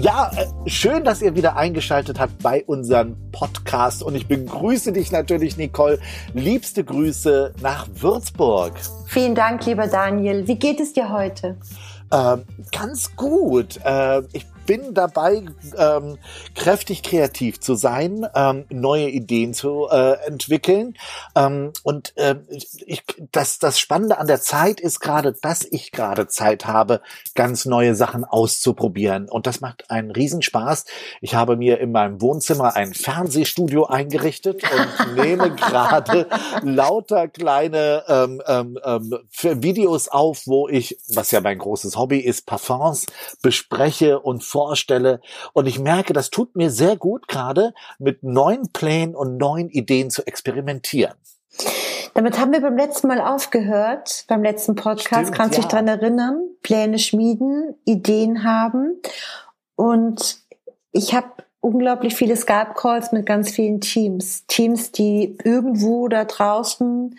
[0.00, 5.12] Ja, äh, schön, dass ihr wieder eingeschaltet habt bei unserem Podcast und ich begrüße dich
[5.12, 5.98] natürlich, Nicole.
[6.32, 8.72] Liebste Grüße nach Würzburg.
[9.06, 10.48] Vielen Dank, lieber Daniel.
[10.48, 11.58] Wie geht es dir heute?
[12.10, 13.80] Ähm, ganz gut.
[13.84, 15.44] Äh, ich bin dabei,
[15.76, 16.18] ähm,
[16.54, 20.94] kräftig kreativ zu sein, ähm, neue Ideen zu äh, entwickeln.
[21.34, 22.36] Ähm, und äh,
[22.86, 27.00] ich, das, das Spannende an der Zeit ist gerade, dass ich gerade Zeit habe,
[27.34, 29.28] ganz neue Sachen auszuprobieren.
[29.28, 30.84] Und das macht einen Riesenspaß.
[31.20, 36.26] Ich habe mir in meinem Wohnzimmer ein Fernsehstudio eingerichtet und nehme gerade
[36.62, 39.18] lauter kleine ähm, ähm, ähm
[39.62, 43.06] Videos auf, wo ich, was ja mein großes Hobby ist, Parfums
[43.42, 45.20] bespreche und vorstelle.
[45.54, 50.10] Und ich merke, das tut mir sehr gut, gerade mit neuen Plänen und neuen Ideen
[50.10, 51.14] zu experimentieren.
[52.14, 55.62] Damit haben wir beim letzten Mal aufgehört, beim letzten Podcast, Stimmt, kannst du ja.
[55.62, 59.00] dich dran erinnern, Pläne schmieden, Ideen haben.
[59.76, 60.38] Und
[60.92, 61.28] ich habe
[61.60, 64.44] unglaublich viele Skype-Calls mit ganz vielen Teams.
[64.46, 67.16] Teams, die irgendwo da draußen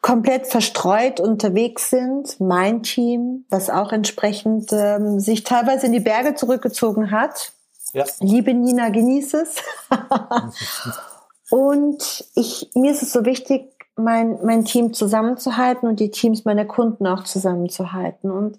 [0.00, 2.40] komplett verstreut unterwegs sind.
[2.40, 7.52] Mein Team, was auch entsprechend ähm, sich teilweise in die Berge zurückgezogen hat.
[7.92, 8.04] Ja.
[8.20, 9.56] Liebe Nina, genieß es.
[11.50, 16.66] und ich, mir ist es so wichtig, mein, mein Team zusammenzuhalten und die Teams meiner
[16.66, 18.30] Kunden auch zusammenzuhalten.
[18.30, 18.58] Und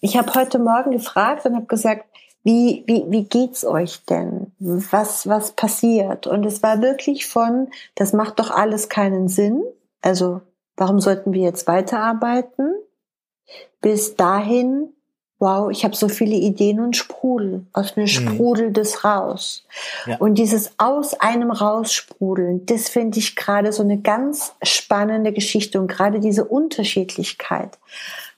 [0.00, 2.04] ich habe heute Morgen gefragt und habe gesagt,
[2.44, 4.52] wie, wie, wie geht's euch denn?
[4.58, 6.26] Was, was passiert?
[6.26, 9.62] Und es war wirklich von, das macht doch alles keinen Sinn.
[10.00, 10.40] Also
[10.82, 12.74] warum sollten wir jetzt weiterarbeiten?
[13.80, 14.92] Bis dahin,
[15.38, 17.66] wow, ich habe so viele Ideen und Sprudel.
[17.72, 18.08] Aus mir mhm.
[18.08, 19.64] sprudelt es raus.
[20.06, 20.16] Ja.
[20.16, 25.86] Und dieses aus einem raussprudeln, das finde ich gerade so eine ganz spannende Geschichte und
[25.86, 27.78] gerade diese Unterschiedlichkeit.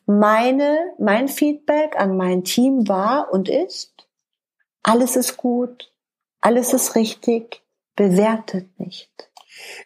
[0.04, 4.06] Meine, mein Feedback an mein Team war und ist,
[4.82, 5.90] alles ist gut,
[6.42, 7.62] alles ist richtig,
[7.96, 9.30] bewertet nicht.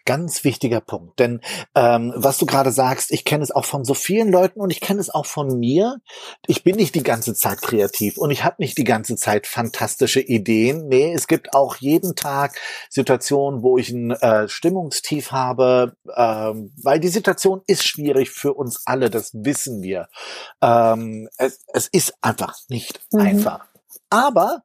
[0.04, 1.40] Ganz wichtiger Punkt, denn
[1.74, 4.80] ähm, was du gerade sagst, ich kenne es auch von so vielen Leuten und ich
[4.80, 5.98] kenne es auch von mir.
[6.46, 10.20] Ich bin nicht die ganze Zeit kreativ und ich habe nicht die ganze Zeit fantastische
[10.20, 10.88] Ideen.
[10.88, 12.58] Nee, es gibt auch jeden Tag
[12.90, 18.82] Situationen, wo ich ein äh, Stimmungstief habe, ähm, weil die Situation ist schwierig für uns
[18.86, 20.08] alle, das wissen wir.
[20.62, 23.20] Ähm, es, es ist einfach nicht mhm.
[23.20, 23.66] einfach.
[24.10, 24.62] Aber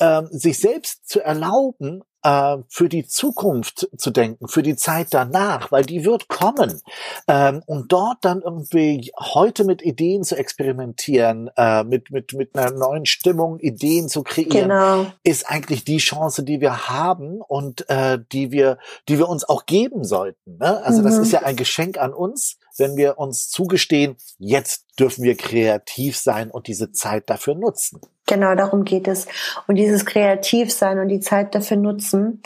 [0.00, 5.70] ähm, sich selbst zu erlauben, äh, für die Zukunft zu denken, für die Zeit danach,
[5.70, 6.80] weil die wird kommen.
[7.28, 12.72] Ähm, und dort dann irgendwie heute mit Ideen zu experimentieren, äh, mit, mit, mit einer
[12.72, 15.06] neuen Stimmung Ideen zu kreieren, genau.
[15.22, 19.64] ist eigentlich die Chance, die wir haben und äh, die wir, die wir uns auch
[19.66, 20.58] geben sollten.
[20.58, 20.82] Ne?
[20.82, 21.04] Also mhm.
[21.04, 26.16] das ist ja ein Geschenk an uns, wenn wir uns zugestehen, jetzt dürfen wir kreativ
[26.16, 28.00] sein und diese Zeit dafür nutzen.
[28.26, 29.26] Genau, darum geht es.
[29.66, 32.42] Und dieses Kreativsein und die Zeit dafür nutzen,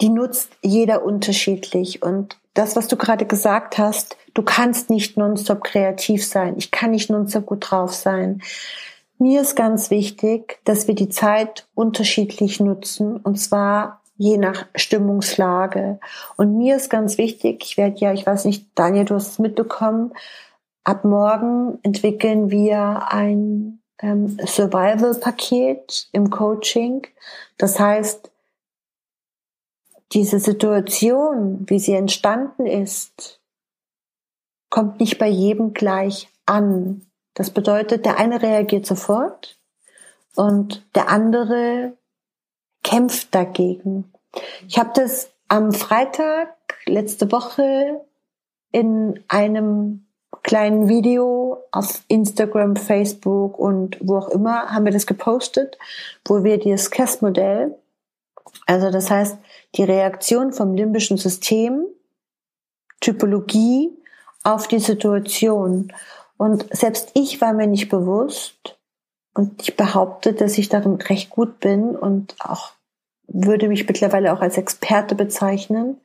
[0.00, 2.02] die nutzt jeder unterschiedlich.
[2.02, 6.54] Und das, was du gerade gesagt hast, du kannst nicht nonstop kreativ sein.
[6.58, 8.42] Ich kann nicht nonstop gut drauf sein.
[9.18, 13.16] Mir ist ganz wichtig, dass wir die Zeit unterschiedlich nutzen.
[13.16, 15.98] Und zwar je nach Stimmungslage.
[16.36, 19.38] Und mir ist ganz wichtig, ich werde ja, ich weiß nicht, Daniel, du hast es
[19.38, 20.12] mitbekommen,
[20.84, 27.06] ab morgen entwickeln wir ein ähm, Survival-Paket im Coaching.
[27.56, 28.30] Das heißt,
[30.12, 33.40] diese Situation, wie sie entstanden ist,
[34.68, 37.06] kommt nicht bei jedem gleich an.
[37.34, 39.58] Das bedeutet, der eine reagiert sofort
[40.34, 41.96] und der andere
[42.92, 44.12] kämpft dagegen.
[44.68, 46.54] Ich habe das am Freitag
[46.84, 48.02] letzte Woche
[48.70, 50.06] in einem
[50.42, 55.78] kleinen Video auf Instagram, Facebook und wo auch immer haben wir das gepostet,
[56.26, 57.78] wo wir das KESS-Modell,
[58.66, 59.38] also das heißt
[59.76, 61.86] die Reaktion vom limbischen System,
[63.00, 63.90] Typologie
[64.44, 65.92] auf die Situation.
[66.36, 68.78] Und selbst ich war mir nicht bewusst
[69.34, 72.72] und ich behaupte, dass ich darin recht gut bin und auch
[73.26, 76.00] würde mich mittlerweile auch als Experte bezeichnen,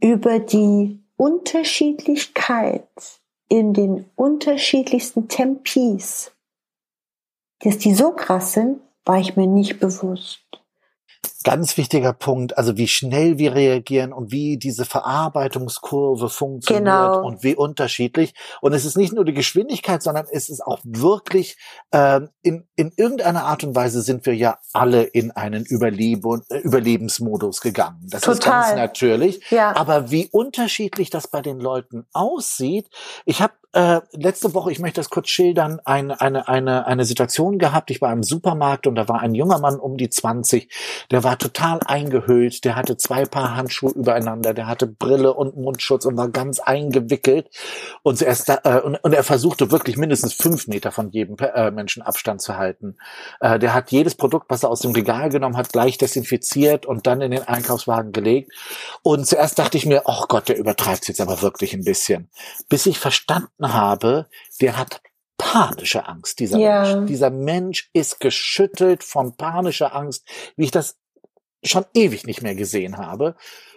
[0.00, 2.88] über die Unterschiedlichkeit
[3.48, 6.32] in den unterschiedlichsten Tempis,
[7.60, 10.40] dass die so krass sind, war ich mir nicht bewusst.
[11.44, 17.24] Ganz wichtiger Punkt, also wie schnell wir reagieren und wie diese Verarbeitungskurve funktioniert Genau.
[17.24, 18.34] und wie unterschiedlich.
[18.60, 21.56] Und es ist nicht nur die Geschwindigkeit, sondern es ist auch wirklich
[21.92, 26.58] ähm, in, in irgendeiner Art und Weise sind wir ja alle in einen Überleben, äh,
[26.58, 28.06] Überlebensmodus gegangen.
[28.08, 28.62] Das ist Total.
[28.62, 29.50] ganz natürlich.
[29.50, 29.74] Ja.
[29.76, 32.88] Aber wie unterschiedlich das bei den Leuten aussieht.
[33.24, 37.58] Ich habe äh, letzte Woche, ich möchte das kurz schildern, eine, eine, eine, eine Situation
[37.58, 37.90] gehabt.
[37.90, 40.70] Ich war im Supermarkt und da war ein junger Mann um die 20,
[41.10, 46.04] der war total eingehüllt, der hatte zwei Paar Handschuhe übereinander, der hatte Brille und Mundschutz
[46.04, 47.48] und war ganz eingewickelt.
[48.02, 52.02] Und zuerst äh, und, und er versuchte wirklich mindestens fünf Meter von jedem äh, Menschen
[52.02, 52.96] Abstand zu halten.
[53.40, 57.06] Äh, der hat jedes Produkt, was er aus dem Regal genommen hat, gleich desinfiziert und
[57.06, 58.52] dann in den Einkaufswagen gelegt.
[59.02, 62.28] Und zuerst dachte ich mir, oh Gott, der übertreibt jetzt aber wirklich ein bisschen.
[62.68, 64.26] Bis ich verstanden habe,
[64.60, 65.00] der hat
[65.42, 66.82] panische Angst, dieser Ja.
[66.82, 67.08] Mensch.
[67.08, 70.24] Dieser Mensch ist geschüttelt von panischer Angst,
[70.56, 70.96] wie ich das
[71.62, 73.34] schon ewig nicht mehr gesehen habe.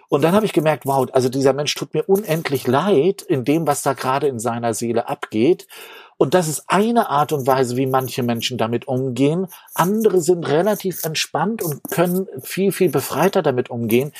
[0.08, 3.66] Und dann habe ich gemerkt, wow, also dieser Mensch tut mir unendlich leid in dem,
[3.66, 5.66] was da gerade in seiner Seele abgeht.
[6.16, 9.48] Und das ist eine Art und Weise, wie manche Menschen damit umgehen.
[9.74, 14.12] Andere sind relativ entspannt und können viel, viel befreiter damit umgehen.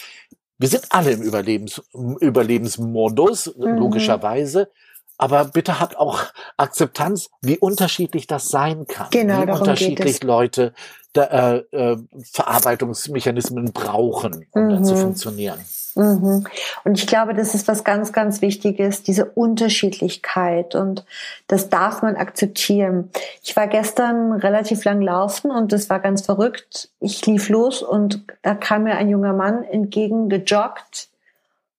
[0.59, 1.83] Wir sind alle im Überlebens,
[2.21, 3.77] Überlebensmodus, Mhm.
[3.77, 4.71] logischerweise.
[5.19, 6.21] Aber bitte habt auch
[6.57, 9.09] Akzeptanz, wie unterschiedlich das sein kann.
[9.11, 10.23] Genau, wie unterschiedlich es.
[10.23, 10.75] Leute
[11.13, 11.97] da, äh, äh,
[12.33, 14.99] Verarbeitungsmechanismen brauchen, um da zu Mhm.
[14.99, 15.59] funktionieren.
[15.95, 16.47] Mhm.
[16.85, 20.75] Und ich glaube, das ist was ganz, ganz Wichtiges, diese Unterschiedlichkeit.
[20.75, 21.07] Und
[21.47, 23.11] das darf man akzeptieren.
[23.43, 26.91] Ich war gestern relativ lang laufen und das war ganz verrückt.
[27.01, 31.09] Ich lief los und da kam mir ein junger Mann entgegen gejoggt.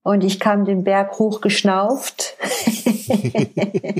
[0.08, 2.38] Und ich kam den Berg hochgeschnauft.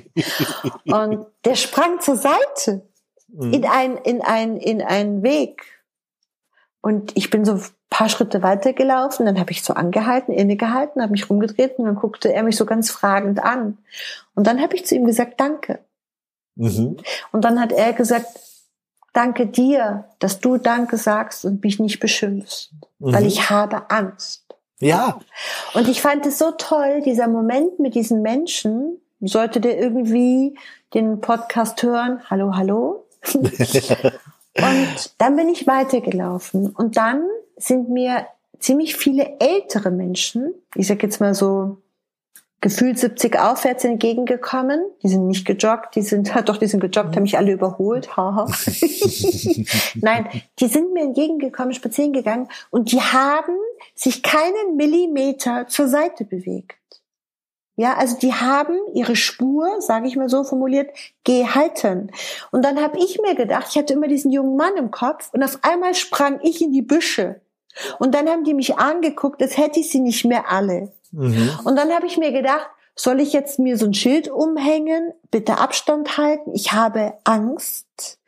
[0.86, 2.82] und der sprang zur Seite
[3.30, 3.54] Mhm.
[3.54, 5.66] in ein in ein in einen Weg
[6.80, 11.12] und ich bin so ein paar Schritte weitergelaufen dann habe ich so angehalten innegehalten habe
[11.12, 13.80] mich rumgedreht und dann guckte er mich so ganz fragend an
[14.34, 15.80] und dann habe ich zu ihm gesagt danke
[16.56, 16.96] Mhm.
[17.34, 18.28] und dann hat er gesagt
[19.12, 23.28] danke dir dass du danke sagst und mich nicht beschimpfst weil Mhm.
[23.28, 24.47] ich habe Angst
[24.80, 25.20] Ja,
[25.74, 29.02] und ich fand es so toll, dieser Moment mit diesen Menschen.
[29.20, 30.56] Sollte der irgendwie
[30.94, 33.06] den Podcast hören, hallo, hallo.
[33.34, 36.70] und dann bin ich weitergelaufen.
[36.70, 37.24] Und dann
[37.56, 38.28] sind mir
[38.60, 41.78] ziemlich viele ältere Menschen, ich sag jetzt mal so
[42.62, 44.84] gefühlt 70 aufwärts entgegengekommen.
[45.04, 48.16] Die sind nicht gejoggt, die sind, doch, die sind gejoggt, haben mich alle überholt.
[48.18, 48.46] Haha.
[49.96, 50.28] Nein,
[50.60, 53.58] die sind mir entgegengekommen, spazieren gegangen und die haben
[53.96, 56.76] sich keinen Millimeter zur Seite bewegt.
[57.80, 60.90] Ja, also die haben ihre Spur, sage ich mal so formuliert,
[61.24, 62.12] gehalten.
[62.52, 65.44] Und dann habe ich mir gedacht, ich hatte immer diesen jungen Mann im Kopf und
[65.44, 67.40] auf einmal sprang ich in die Büsche.
[68.00, 70.92] Und dann haben die mich angeguckt, als hätte ich sie nicht mehr alle.
[71.12, 71.52] Mhm.
[71.64, 75.14] Und dann habe ich mir gedacht, soll ich jetzt mir so ein Schild umhängen?
[75.30, 76.52] Bitte Abstand halten.
[76.54, 78.20] Ich habe Angst.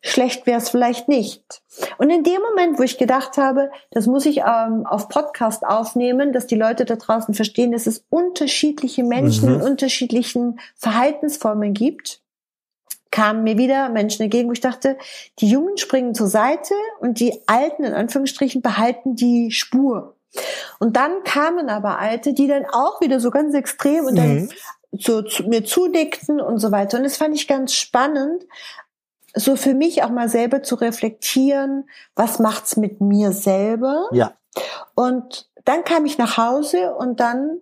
[0.00, 1.62] Schlecht wäre es vielleicht nicht.
[1.98, 6.32] Und in dem Moment, wo ich gedacht habe, das muss ich ähm, auf Podcast aufnehmen,
[6.32, 9.54] dass die Leute da draußen verstehen, dass es unterschiedliche Menschen Mhm.
[9.56, 12.20] in unterschiedlichen Verhaltensformen gibt,
[13.12, 14.98] kamen mir wieder Menschen entgegen, wo ich dachte,
[15.38, 20.11] die Jungen springen zur Seite und die Alten in Anführungsstrichen behalten die Spur.
[20.78, 24.48] Und dann kamen aber Alte, die dann auch wieder so ganz extrem und dann Mhm.
[24.92, 26.98] so zu, mir zudickten und so weiter.
[26.98, 28.44] Und das fand ich ganz spannend,
[29.34, 34.08] so für mich auch mal selber zu reflektieren, was macht's mit mir selber?
[34.12, 34.32] Ja.
[34.94, 37.60] Und dann kam ich nach Hause und dann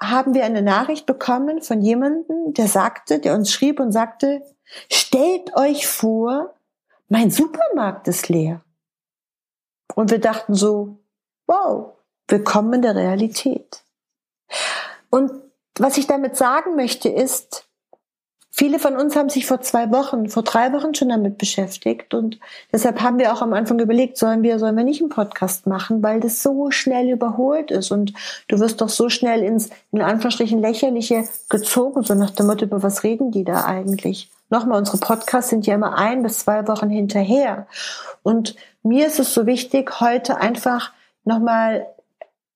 [0.00, 4.42] haben wir eine Nachricht bekommen von jemandem, der sagte, der uns schrieb und sagte,
[4.90, 6.54] stellt euch vor,
[7.08, 8.62] mein Supermarkt ist leer.
[9.94, 10.99] Und wir dachten so,
[11.50, 11.94] wow,
[12.28, 13.82] willkommen in der Realität.
[15.10, 15.32] Und
[15.76, 17.64] was ich damit sagen möchte ist,
[18.52, 22.38] viele von uns haben sich vor zwei Wochen, vor drei Wochen schon damit beschäftigt und
[22.72, 26.04] deshalb haben wir auch am Anfang überlegt, sollen wir, sollen wir nicht einen Podcast machen,
[26.04, 28.12] weil das so schnell überholt ist und
[28.46, 32.84] du wirst doch so schnell ins, in Anführungsstrichen, lächerliche gezogen, so nach dem Motto, über
[32.84, 34.30] was reden die da eigentlich?
[34.50, 37.66] Nochmal, unsere Podcasts sind ja immer ein bis zwei Wochen hinterher
[38.22, 38.54] und
[38.84, 40.92] mir ist es so wichtig, heute einfach
[41.24, 41.86] nochmal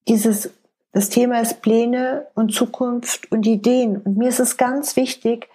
[0.09, 0.51] dieses,
[0.93, 3.99] das Thema ist Pläne und Zukunft und Ideen.
[3.99, 5.49] Und mir ist es ganz wichtig,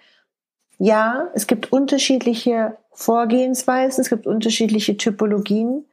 [0.78, 5.84] ja, es gibt unterschiedliche Vorgehensweisen, es gibt unterschiedliche Typologien.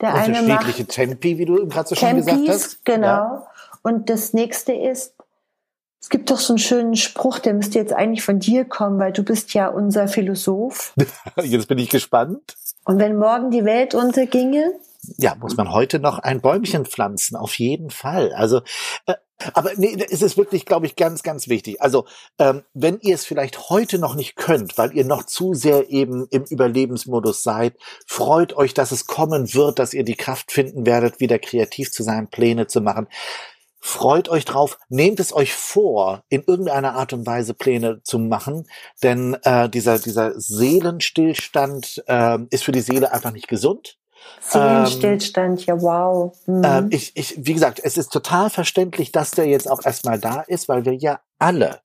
[0.00, 2.84] Der eine macht Unterschiedliche Tempi, wie du gerade so schön gesagt Tempis, hast.
[2.84, 3.06] genau.
[3.06, 3.46] Ja.
[3.82, 5.14] Und das nächste ist,
[6.00, 9.12] es gibt doch so einen schönen Spruch, der müsste jetzt eigentlich von dir kommen, weil
[9.12, 10.94] du bist ja unser Philosoph.
[11.42, 12.56] Jetzt bin ich gespannt.
[12.84, 14.72] Und wenn morgen die Welt unterginge,
[15.18, 18.32] ja, muss man heute noch ein Bäumchen pflanzen, auf jeden Fall.
[18.34, 18.62] Also
[19.06, 19.14] äh,
[19.54, 21.80] aber nee, es ist wirklich, glaube ich, ganz, ganz wichtig.
[21.80, 22.06] Also,
[22.38, 26.26] ähm, wenn ihr es vielleicht heute noch nicht könnt, weil ihr noch zu sehr eben
[26.30, 27.74] im Überlebensmodus seid,
[28.06, 32.02] freut euch, dass es kommen wird, dass ihr die Kraft finden werdet, wieder kreativ zu
[32.02, 33.08] sein, Pläne zu machen.
[33.84, 38.68] Freut euch drauf, nehmt es euch vor, in irgendeiner Art und Weise Pläne zu machen,
[39.02, 43.98] denn äh, dieser, dieser Seelenstillstand äh, ist für die Seele einfach nicht gesund.
[44.40, 46.36] Seelenstillstand, ähm, ja wow.
[46.46, 46.64] Mhm.
[46.64, 50.40] Äh, ich, ich, wie gesagt, es ist total verständlich, dass der jetzt auch erstmal da
[50.40, 51.80] ist, weil wir ja alle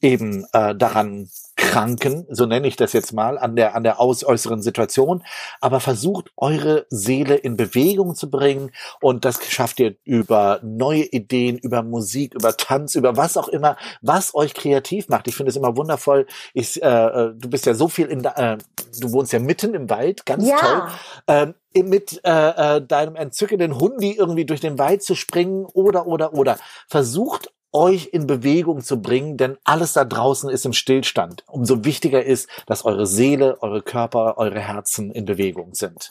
[0.00, 1.28] eben äh, daran
[1.66, 5.22] kranken, so nenne ich das jetzt mal, an der, an der aus äußeren Situation.
[5.60, 8.70] Aber versucht eure Seele in Bewegung zu bringen
[9.00, 13.76] und das schafft ihr über neue Ideen, über Musik, über Tanz, über was auch immer,
[14.00, 15.28] was euch kreativ macht.
[15.28, 16.26] Ich finde es immer wundervoll.
[16.54, 18.58] Ich, äh, äh du bist ja so viel in, äh,
[19.00, 20.56] du wohnst ja mitten im Wald, ganz ja.
[20.58, 20.82] toll.
[21.28, 26.32] Ähm, mit äh, äh, deinem entzückenden Hundi irgendwie durch den Wald zu springen oder oder
[26.32, 26.58] oder
[26.88, 31.44] versucht euch in Bewegung zu bringen, denn alles da draußen ist im Stillstand.
[31.46, 36.10] Umso wichtiger ist, dass eure Seele, eure Körper, eure Herzen in Bewegung sind.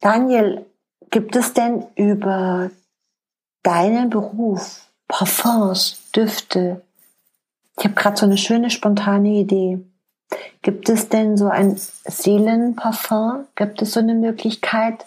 [0.00, 0.66] Daniel,
[1.10, 2.70] gibt es denn über
[3.62, 6.82] deinen Beruf Parfums, Düfte?
[7.78, 9.78] Ich habe gerade so eine schöne spontane Idee.
[10.62, 13.46] Gibt es denn so ein Seelenparfum?
[13.54, 15.06] Gibt es so eine Möglichkeit?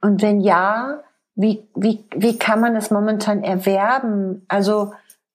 [0.00, 1.02] Und wenn ja,
[1.34, 4.44] wie, wie, wie kann man das momentan erwerben?
[4.48, 4.92] Also,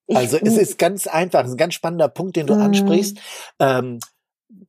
[0.07, 2.61] ich, also es ist ganz einfach, es ist ein ganz spannender Punkt, den du mhm.
[2.61, 3.17] ansprichst.
[3.59, 3.99] Ähm,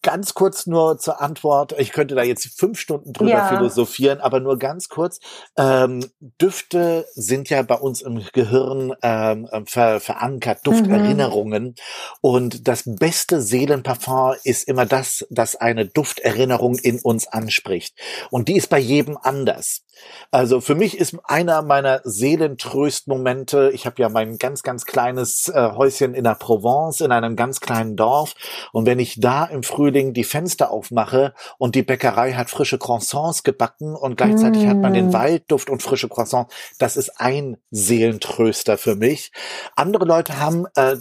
[0.02, 1.74] ganz kurz nur zur Antwort.
[1.78, 3.48] Ich könnte da jetzt fünf Stunden drüber ja.
[3.48, 5.18] philosophieren, aber nur ganz kurz.
[5.56, 6.04] Ähm,
[6.40, 11.64] Düfte sind ja bei uns im Gehirn ähm, ver verankert, Dufterinnerungen.
[11.64, 11.74] Mhm.
[12.20, 17.96] Und das beste Seelenparfum ist immer das, das eine Dufterinnerung in uns anspricht.
[18.30, 19.82] Und die ist bei jedem anders.
[20.30, 25.70] Also für mich ist einer meiner Seelentröstmomente, ich habe ja mein ganz, ganz kleines äh,
[25.72, 28.34] Häuschen in der Provence, in einem ganz kleinen Dorf.
[28.72, 33.42] Und wenn ich da im Frühling die Fenster aufmache und die Bäckerei hat frische Croissants
[33.42, 34.68] gebacken und gleichzeitig mm.
[34.68, 35.12] hat man den mm.
[35.12, 36.54] Waldduft und frische Croissants.
[36.78, 39.32] Das ist ein Seelentröster für mich.
[39.74, 40.96] Andere Leute haben äh,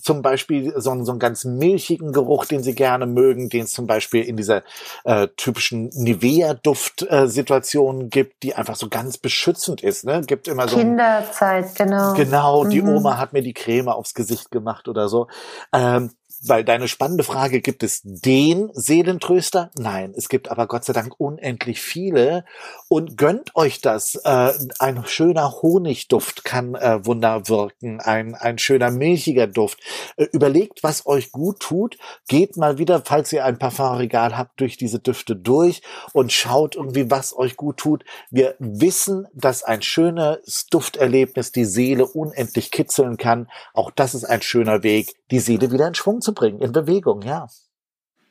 [0.00, 3.86] zum Beispiel so, so einen ganz milchigen Geruch, den sie gerne mögen, den es zum
[3.86, 4.62] Beispiel in dieser
[5.04, 10.06] äh, typischen Nivea-Duft-Situation gibt, die einfach so ganz beschützend ist.
[10.06, 10.22] Ne?
[10.26, 12.14] Gibt immer so Kinderzeit, genau.
[12.14, 12.96] Genau, die mhm.
[12.96, 15.26] Oma hat mir die Creme aufs Gesicht gemacht oder so.
[15.74, 16.12] Ähm,
[16.48, 19.70] weil deine spannende Frage, gibt es den Seelentröster?
[19.78, 22.44] Nein, es gibt aber Gott sei Dank unendlich viele.
[22.88, 24.16] Und gönnt euch das.
[24.24, 29.80] Äh, ein schöner Honigduft kann äh, Wunder wirken, ein, ein schöner milchiger Duft.
[30.16, 31.96] Äh, überlegt, was euch gut tut.
[32.28, 35.82] Geht mal wieder, falls ihr ein Parfumregal habt, durch diese Düfte durch
[36.12, 38.04] und schaut irgendwie, was euch gut tut.
[38.30, 43.48] Wir wissen, dass ein schönes Dufterlebnis die Seele unendlich kitzeln kann.
[43.72, 47.22] Auch das ist ein schöner Weg, die Seele wieder in Schwung zu bringen, in Bewegung,
[47.22, 47.48] ja.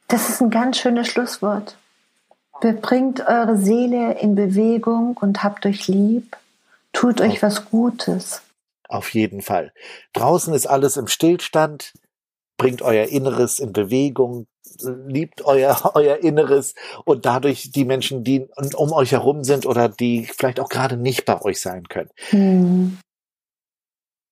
[0.07, 1.77] Das ist ein ganz schönes Schlusswort.
[2.81, 6.37] Bringt eure Seele in Bewegung und habt euch lieb.
[6.93, 8.41] Tut euch was Gutes.
[8.87, 9.73] Auf jeden Fall.
[10.13, 11.93] Draußen ist alles im Stillstand.
[12.57, 14.45] Bringt euer Inneres in Bewegung.
[15.07, 20.25] Liebt euer, euer Inneres und dadurch die Menschen, die um euch herum sind oder die
[20.25, 22.11] vielleicht auch gerade nicht bei euch sein können.
[22.29, 22.97] Hm.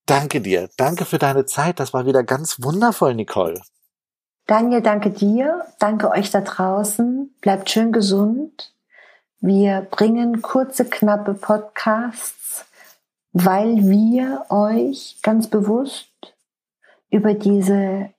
[0.06, 0.70] Danke dir.
[0.78, 1.80] Danke für deine Zeit.
[1.80, 3.62] Das war wieder ganz wundervoll, Nicole.
[4.48, 5.66] Daniel, danke dir.
[5.80, 7.34] Danke euch da draußen.
[7.42, 8.74] Bleibt schön gesund.
[9.40, 12.66] Wir bringen kurze, knappe Podcasts,
[13.32, 16.10] weil wir euch ganz bewusst
[17.10, 18.10] über diese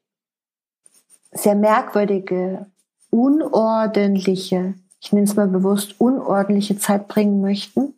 [1.31, 2.67] sehr merkwürdige,
[3.11, 7.95] unordentliche, ich nenne es mal bewusst, unordentliche Zeit bringen möchten.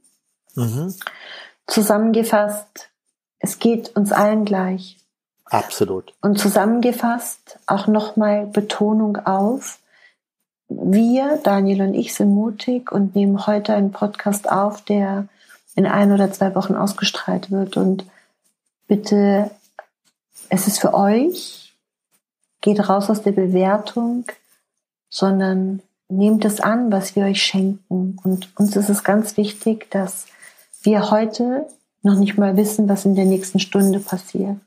[0.54, 0.94] Mhm.
[1.66, 2.90] Zusammengefasst,
[3.44, 4.96] es geht uns allen gleich.
[5.44, 6.14] Absolut.
[6.22, 9.80] Und zusammengefasst auch nochmal Betonung auf.
[10.68, 15.28] Wir, Daniel und ich, sind mutig und nehmen heute einen Podcast auf, der
[15.76, 17.76] in ein oder zwei Wochen ausgestrahlt wird.
[17.76, 18.06] Und
[18.86, 19.50] bitte,
[20.48, 21.74] es ist für euch,
[22.62, 24.24] geht raus aus der Bewertung,
[25.10, 28.18] sondern nehmt es an, was wir euch schenken.
[28.24, 30.24] Und uns ist es ganz wichtig, dass
[30.82, 31.66] wir heute
[32.04, 34.60] noch nicht mal wissen, was in der nächsten Stunde passiert.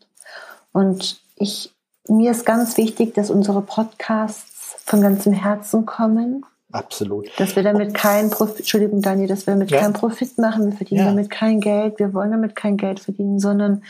[0.74, 1.72] Und ich,
[2.08, 6.46] mir ist ganz wichtig, dass unsere Podcasts von ganzem Herzen kommen.
[6.72, 7.28] Absolut.
[7.38, 9.80] Dass wir damit keinen Profit, Entschuldigung, Daniel, dass wir damit ja.
[9.80, 10.66] keinen Profit machen.
[10.66, 11.06] Wir verdienen ja.
[11.08, 12.00] damit kein Geld.
[12.00, 13.84] Wir wollen damit kein Geld verdienen, sondern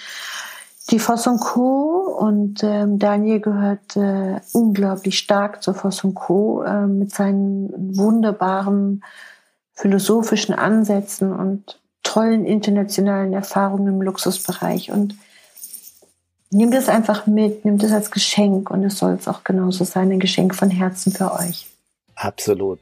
[0.90, 2.18] die Voss und Co.
[2.18, 6.64] und ähm, Daniel gehört äh, unglaublich stark zur Voss und Co.
[6.64, 9.04] Äh, mit seinen wunderbaren
[9.74, 15.16] philosophischen Ansätzen und tollen internationalen Erfahrungen im Luxusbereich und
[16.52, 20.10] nimm das einfach mit, nimm das als Geschenk und es soll es auch genauso sein,
[20.12, 21.68] ein Geschenk von Herzen für euch.
[22.16, 22.80] Absolut.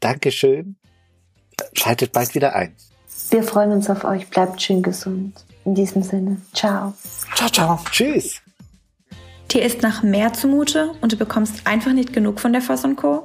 [0.00, 0.76] Dankeschön.
[1.72, 2.76] Schaltet bald wieder ein.
[3.30, 4.28] Wir freuen uns auf euch.
[4.28, 5.34] Bleibt schön gesund.
[5.64, 6.92] In diesem Sinne, ciao.
[7.34, 7.80] Ciao, ciao.
[7.90, 8.42] Tschüss.
[9.50, 13.24] Dir ist nach mehr zumute und du bekommst einfach nicht genug von der Voss Co.